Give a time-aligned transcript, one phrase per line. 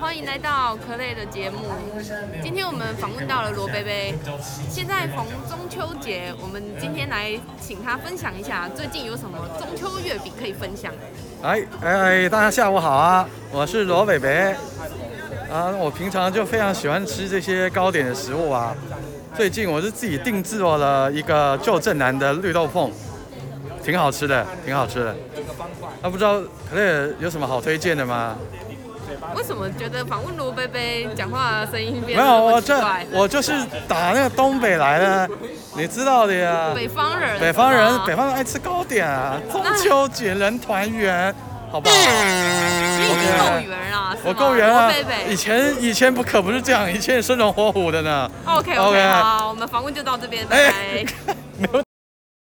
[0.00, 1.58] 欢迎来到可累的节目。
[2.42, 4.14] 今天我们访问到了罗贝贝。
[4.68, 10.92] 现在逢中秋节，我们今天来请他分享一下最近有什么中秋月饼可以分享。
[11.42, 13.28] 哎哎，大家下午好啊！
[13.52, 14.54] 我是罗贝贝
[15.50, 15.70] 啊。
[15.78, 18.74] 我平常就非常喜欢吃这些糕点的食物啊。
[19.36, 22.90] 最近我是自己定制了一个旧正南的绿豆椪，
[23.82, 25.14] 挺好吃的，挺好吃的。
[26.02, 28.36] 那不知道可乐有什么好推荐的吗？
[29.34, 32.78] 为什么觉得访问罗贝贝讲话声音变没有，我这
[33.12, 33.52] 我就是
[33.88, 35.28] 打那个东北来的，
[35.76, 36.70] 你知道的呀。
[36.74, 41.34] 北方人，北方人，北方人爱吃糕点啊，中秋节人团圆，
[41.70, 41.94] 好不好？
[42.96, 44.92] 你已经够圆了，我够圆了。
[45.28, 48.30] 以前以前不可不是这样，以前生龙活虎的呢。
[48.44, 51.04] OK OK，好，我们访问就到这边，拜拜。
[51.58, 51.83] 没有